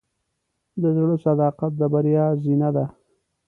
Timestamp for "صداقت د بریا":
1.25-2.25